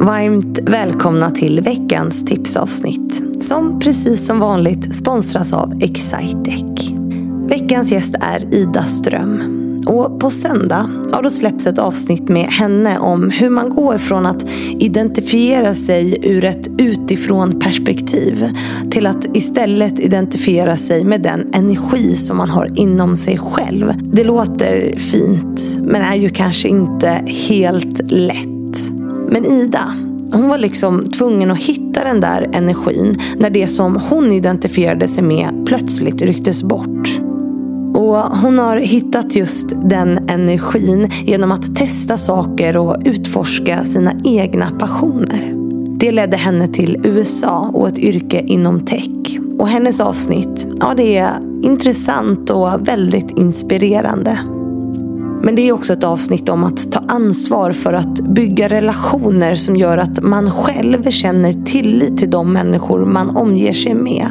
[0.00, 6.90] Varmt välkomna till veckans tipsavsnitt som precis som vanligt sponsras av Excitec.
[7.48, 9.42] Veckans gäst är Ida Ström.
[9.86, 14.26] Och på söndag ja, då släpps ett avsnitt med henne om hur man går från
[14.26, 14.44] att
[14.78, 18.48] identifiera sig ur ett utifrån perspektiv
[18.90, 23.92] till att istället identifiera sig med den energi som man har inom sig själv.
[24.02, 28.55] Det låter fint men är ju kanske inte helt lätt.
[29.28, 29.96] Men Ida,
[30.32, 35.24] hon var liksom tvungen att hitta den där energin när det som hon identifierade sig
[35.24, 37.20] med plötsligt rycktes bort.
[37.94, 44.70] Och hon har hittat just den energin genom att testa saker och utforska sina egna
[44.78, 45.52] passioner.
[45.98, 49.38] Det ledde henne till USA och ett yrke inom tech.
[49.58, 54.38] Och hennes avsnitt, ja det är intressant och väldigt inspirerande.
[55.46, 59.76] Men det är också ett avsnitt om att ta ansvar för att bygga relationer som
[59.76, 64.26] gör att man själv känner tillit till de människor man omger sig med.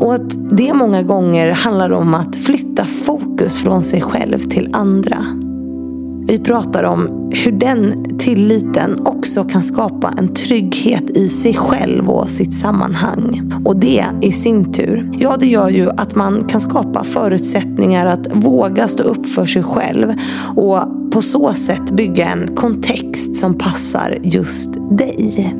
[0.00, 5.39] Och att det många gånger handlar om att flytta fokus från sig själv till andra.
[6.30, 12.30] Vi pratar om hur den tilliten också kan skapa en trygghet i sig själv och
[12.30, 13.52] sitt sammanhang.
[13.64, 18.26] Och det i sin tur, ja det gör ju att man kan skapa förutsättningar att
[18.32, 20.14] våga stå upp för sig själv
[20.56, 25.54] och på så sätt bygga en kontext som passar just dig.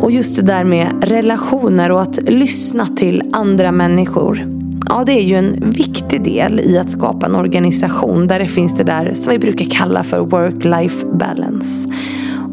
[0.00, 4.59] Och just det där med relationer och att lyssna till andra människor.
[4.88, 8.76] Ja, det är ju en viktig del i att skapa en organisation där det finns
[8.76, 11.88] det där som vi brukar kalla för work-life balance.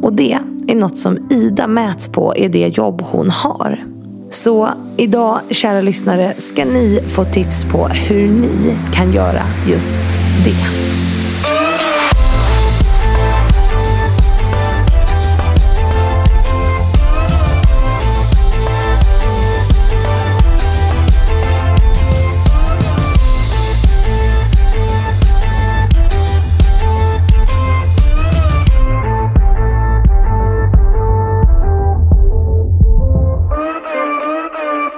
[0.02, 3.84] Och det är något som Ida mäts på i det jobb hon har.
[4.30, 10.08] Så idag, kära lyssnare, ska ni få tips på hur ni kan göra just
[10.46, 10.87] det.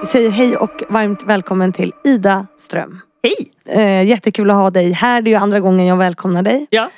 [0.00, 3.00] Vi säger hej och varmt välkommen till Ida Ström.
[3.22, 3.50] Hej!
[3.64, 5.22] Eh, jättekul att ha dig här.
[5.22, 6.66] Det är ju andra gången jag välkomnar dig.
[6.70, 6.90] Ja.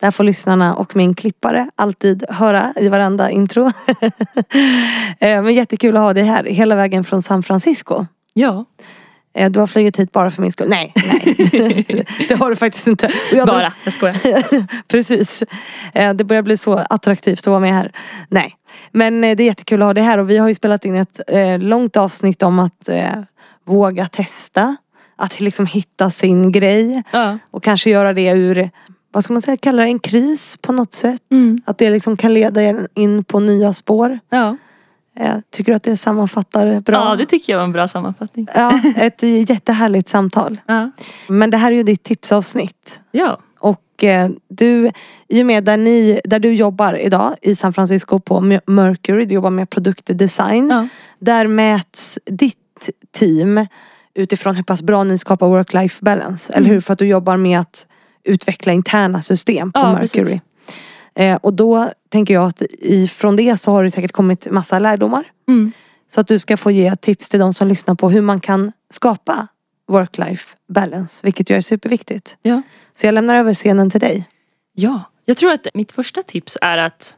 [0.00, 3.66] Där får lyssnarna och min klippare alltid höra i varenda intro.
[5.18, 8.06] eh, men jättekul att ha dig här hela vägen från San Francisco.
[8.34, 8.64] Ja.
[9.34, 10.68] Eh, du har flugit hit bara för min skull.
[10.68, 10.92] Nej,
[11.52, 12.06] nej.
[12.28, 13.10] det har du faktiskt inte.
[13.32, 14.16] Jag Bara, jag skojar.
[14.88, 15.44] Precis.
[15.94, 17.92] Eh, Det börjar bli så attraktivt att vara med här.
[18.28, 18.54] Nej.
[18.92, 20.94] Men eh, det är jättekul att ha dig här och vi har ju spelat in
[20.96, 21.20] ett
[21.58, 22.88] långt avsnitt om att
[23.66, 24.76] våga testa.
[25.16, 27.02] Att liksom hitta sin grej.
[27.10, 27.38] Ja.
[27.50, 28.70] Och kanske göra det ur,
[29.12, 31.20] vad ska man säga, kalla det en kris på något sätt.
[31.32, 31.60] Mm.
[31.64, 32.60] Att det liksom kan leda
[32.94, 34.18] in på nya spår.
[34.30, 34.56] Ja.
[35.20, 36.96] Eh, Tycker du att det sammanfattar bra?
[36.96, 38.46] ja, det tycker jag var en bra sammanfattning.
[38.54, 40.60] Ja, ett jättehärligt samtal.
[40.66, 40.90] Ja.
[41.28, 43.00] Men det här är ju ditt tipsavsnitt.
[43.10, 43.38] Ja.
[43.58, 44.90] Och eh, du,
[45.28, 49.34] i och med där, ni, där du jobbar idag i San Francisco på Mercury, du
[49.34, 50.68] jobbar med produktdesign.
[50.70, 50.88] Ja.
[51.18, 52.56] Där mäts ditt
[53.18, 53.66] team
[54.14, 56.52] utifrån hur pass bra ni skapar work-life balance.
[56.52, 56.80] Eller hur?
[56.80, 57.86] För att du jobbar med att
[58.24, 60.24] utveckla interna system på Ja, Mercury.
[60.24, 60.40] precis.
[61.14, 65.24] Eh, och då tänker jag att ifrån det så har det säkert kommit massa lärdomar.
[65.48, 65.72] Mm.
[66.06, 68.72] Så att du ska få ge tips till de som lyssnar på hur man kan
[68.90, 69.48] skapa
[69.88, 71.20] work-life balance.
[71.26, 72.36] Vilket ju är superviktigt.
[72.42, 72.62] Ja.
[72.94, 74.28] Så jag lämnar över scenen till dig.
[74.72, 75.02] ja.
[75.24, 77.16] Jag tror att mitt första tips är att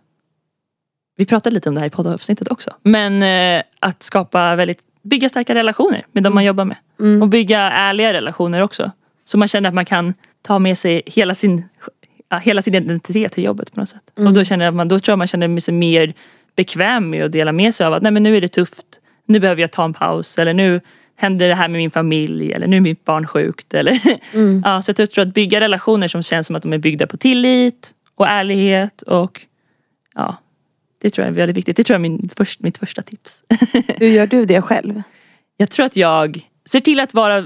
[1.16, 2.70] vi pratade lite om det här i poddavsnittet också.
[2.82, 6.76] Men eh, att skapa väldigt, bygga starka relationer med de man jobbar med.
[7.00, 7.22] Mm.
[7.22, 8.90] Och bygga ärliga relationer också.
[9.24, 11.64] Så man känner att man kan ta med sig hela sin,
[12.30, 14.10] ja, hela sin identitet till jobbet på något sätt.
[14.14, 16.14] Och då, känner man, då tror jag man känner sig mer
[16.56, 19.00] bekväm med att dela med sig av att nej men nu är det tufft.
[19.26, 20.38] Nu behöver jag ta en paus.
[20.38, 20.80] Eller nu
[21.16, 22.52] händer det här med min familj.
[22.52, 23.74] Eller nu är mitt barn sjukt.
[23.74, 24.00] Eller,
[24.64, 27.16] ja, så jag tror att bygga relationer som känns som att de är byggda på
[27.16, 29.02] tillit och ärlighet.
[29.02, 29.40] Och
[30.14, 30.36] ja,
[31.02, 31.76] det tror jag är väldigt viktigt.
[31.76, 33.44] Det tror jag är min först, mitt första tips.
[33.88, 35.02] Hur gör du det själv?
[35.56, 37.44] Jag tror att jag ser till att vara,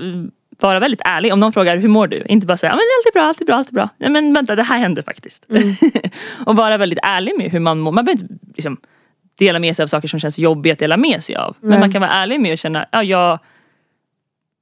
[0.60, 1.32] vara väldigt ärlig.
[1.32, 2.22] Om någon frågar hur mår du?
[2.28, 3.88] Inte bara säga men allt är bra, allt är bra, allt är bra.
[3.98, 5.46] Nej men vänta det här hände faktiskt.
[6.46, 7.92] och vara väldigt ärlig med hur man mår.
[7.92, 8.76] Man behöver inte liksom,
[9.38, 11.56] dela med sig av saker som känns jobbiga att dela med sig av.
[11.60, 11.80] Men Nej.
[11.80, 13.38] man kan vara ärlig med att känna, ja jag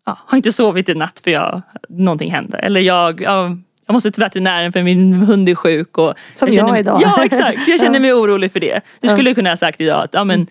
[0.07, 2.59] ja, har inte sovit i natt för jag, någonting hände.
[2.59, 3.57] Eller jag, ja,
[3.87, 5.99] jag måste till veterinären för min hund är sjuk.
[5.99, 7.01] Och Som känner, jag idag.
[7.03, 8.81] Ja exakt, jag känner mig orolig för det.
[9.01, 10.47] Du skulle kunna ha sagt idag att ja, men,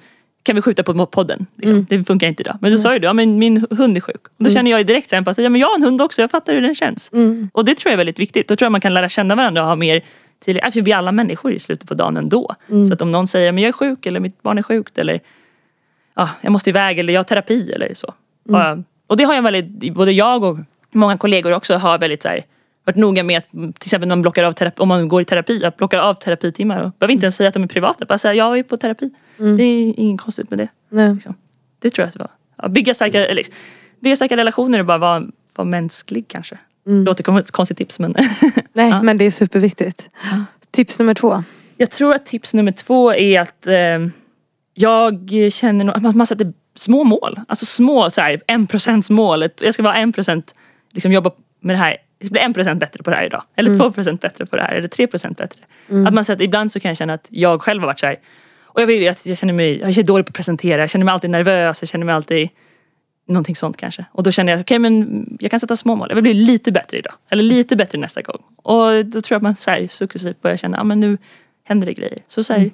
[0.46, 1.46] kan vi skjuta på podden?
[1.56, 1.86] Liksom.
[1.90, 2.58] Det funkar inte idag.
[2.62, 4.24] Men då sa ju du, ja men min hund är sjuk.
[4.38, 6.54] Och då känner jag direkt att ja, men jag har en hund också, jag fattar
[6.54, 7.10] hur den känns.
[7.14, 7.50] Mm.
[7.54, 8.48] Och det tror jag är väldigt viktigt.
[8.48, 10.02] Då tror jag man kan lära känna varandra och ha mer
[10.46, 10.72] tidigare.
[10.72, 12.56] För vi är alla människor i slutet på dagen ändå.
[12.88, 15.20] Så att om någon säger men jag är sjuk eller mitt barn är sjukt eller
[16.16, 18.14] ja, jag måste iväg eller jag har terapi eller så.
[18.44, 20.58] Bara- Och det har jag väldigt, både jag och
[20.92, 22.46] många kollegor också har väldigt så här,
[22.86, 25.66] varit noga med att till exempel man blockar av terapi, om man går i terapi,
[25.66, 26.84] att blocka av terapitimmar.
[26.84, 29.10] Och behöver inte ens säga att de är privata, bara säga jag är på terapi.
[29.38, 30.68] Det är inget konstigt med det.
[30.90, 31.14] Nej.
[31.14, 31.36] Liksom.
[31.80, 32.32] Det tror jag att det var.
[32.62, 33.44] Ja, bygga, starka, eller,
[34.00, 35.24] bygga starka relationer och bara vara,
[35.56, 36.58] vara mänsklig kanske.
[36.86, 38.12] Låter som ett konstigt tips men
[38.74, 39.02] Nej, Ja.
[39.02, 40.10] men det är superviktigt.
[40.72, 41.44] Tips nummer två.
[41.78, 44.08] Jag tror att tips nummer två är att eh,
[44.74, 47.40] jag känner nog att man sätter små mål.
[47.48, 49.62] Alltså små så här, en procents målet.
[49.62, 50.56] Jag ska vara en procent,
[50.92, 51.98] liksom jobba med det här.
[52.20, 53.44] Jag bli en procent bättre på det här idag.
[53.56, 54.72] Eller två procent bättre på det här.
[54.76, 55.62] Eller tre procent bättre.
[56.08, 58.16] Att man sätter, ibland så kan jag känna att jag själv har varit så här.
[58.76, 60.82] Och jag, vill, att jag känner mig jag känner dålig på att presentera.
[60.82, 61.82] Jag känner mig alltid nervös.
[61.82, 62.50] Jag känner mig alltid
[63.28, 64.06] Någonting sånt kanske.
[64.12, 66.08] Och då känner jag, okej men jag kan sätta små mål.
[66.10, 67.14] Jag vill bli lite bättre idag.
[67.30, 68.42] Eller lite bättre nästa gång.
[68.56, 71.18] Och då tror jag att man så här, successivt börjar känna, ja men nu
[71.64, 72.20] händer det grejer.
[72.28, 72.72] Så, så här,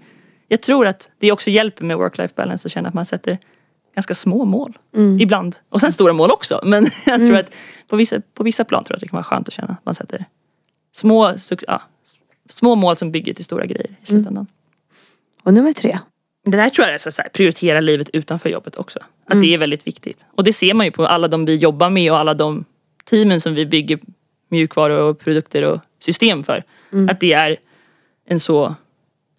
[0.47, 3.37] Jag tror att det också hjälper med work-life balance att känna att man sätter
[3.95, 4.77] ganska små mål.
[5.21, 5.55] Ibland.
[5.69, 6.61] Och sen stora mål också.
[6.65, 7.53] Men jag tror att
[7.87, 9.85] på vissa, på vissa plan tror jag att det kan vara skönt att känna att
[9.85, 10.25] man sätter
[10.91, 11.33] små,
[11.67, 11.81] ja,
[12.49, 14.47] små mål som bygger till stora grejer i slutändan.
[15.43, 15.99] Och nummer tre.
[16.45, 18.99] Det där tror jag är så här, prioritera livet utanför jobbet också.
[19.25, 20.25] Att det är väldigt viktigt.
[20.31, 22.65] Och det ser man ju på alla de vi jobbar med och alla de
[23.03, 23.99] teamen som vi bygger
[24.49, 26.63] mjukvaror och produkter och system för.
[27.09, 27.57] Att det är
[28.25, 28.75] en så,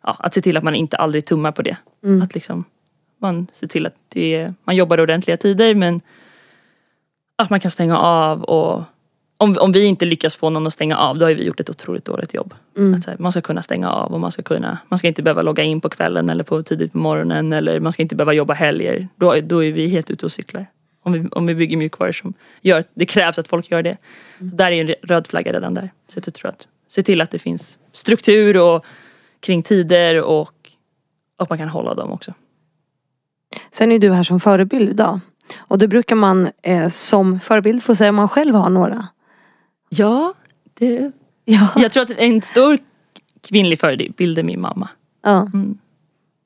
[0.02, 1.76] ja, att se till att man inte aldrig tummar på det.
[2.22, 2.64] Att liksom,
[3.18, 6.00] man ser till att det man jobbar ordentliga tider men
[7.36, 8.82] att man kan stänga av och
[9.42, 11.70] om, om vi inte lyckas få någon att stänga av då har vi gjort ett
[11.70, 12.54] otroligt dåligt jobb.
[12.96, 15.22] Att så här, man ska kunna stänga av och man ska kunna Man ska inte
[15.22, 18.32] behöva logga in på kvällen eller på tidigt på morgonen eller man ska inte behöva
[18.32, 19.08] jobba helger.
[19.16, 20.66] Då, då är vi helt ute och cyklar.
[21.02, 23.96] Om vi, om vi bygger mjukvaror som gör att det krävs att folk gör det.
[24.38, 25.90] Så där är en röd flagga redan där.
[26.08, 28.84] Så jag tror att se till att det finns struktur och
[29.40, 30.70] kring tider och
[31.36, 32.34] att man kan hålla dem också.
[33.70, 35.20] Sen är du här som förebild idag.
[35.58, 39.08] Och då brukar man eh, som förebild få säga om man själv har några.
[39.94, 40.32] Ja,
[40.78, 41.12] det,
[41.44, 41.68] Ja.
[41.76, 42.78] jag tror att en stor
[43.48, 44.88] kvinnlig förebild är min mamma.
[45.24, 45.40] ja.
[45.54, 45.78] Mm.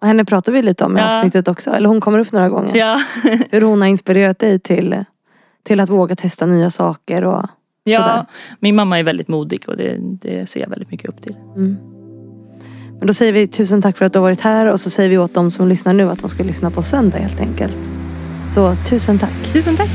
[0.01, 1.17] Och henne pratar vi lite om i Ja.
[1.17, 1.71] avsnittet också.
[1.71, 2.77] Eller hon kommer upp några gånger.
[2.77, 3.01] Ja.
[3.51, 5.05] Hur hon har inspirerat dig till,
[5.63, 7.47] till att våga testa nya saker och
[7.85, 8.27] Ja, sådär.
[8.61, 11.37] min mamma är väldigt modig och det, det ser jag väldigt mycket upp till.
[12.99, 15.11] Men då säger vi tusen tack för att du har varit här och så säger
[15.11, 17.77] vi åt de som lyssnar nu att de ska lyssna på söndag helt enkelt.
[18.55, 19.53] Så tusen tack.
[19.53, 19.91] Tusen tack!